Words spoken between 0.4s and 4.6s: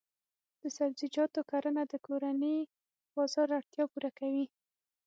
د سبزیجاتو کرنه د کورني بازار اړتیا پوره کوي.